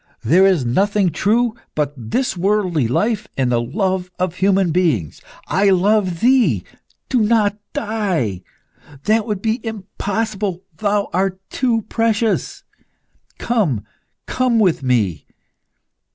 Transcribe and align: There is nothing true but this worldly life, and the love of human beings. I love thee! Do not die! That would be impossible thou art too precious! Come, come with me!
There 0.23 0.47
is 0.47 0.65
nothing 0.65 1.11
true 1.11 1.53
but 1.75 1.93
this 1.95 2.35
worldly 2.35 2.87
life, 2.87 3.27
and 3.37 3.51
the 3.51 3.61
love 3.61 4.09
of 4.17 4.37
human 4.37 4.71
beings. 4.71 5.21
I 5.45 5.69
love 5.69 6.21
thee! 6.21 6.63
Do 7.07 7.21
not 7.21 7.59
die! 7.73 8.41
That 9.03 9.27
would 9.27 9.43
be 9.43 9.63
impossible 9.63 10.63
thou 10.77 11.07
art 11.13 11.39
too 11.51 11.83
precious! 11.83 12.63
Come, 13.37 13.85
come 14.25 14.57
with 14.57 14.81
me! 14.81 15.27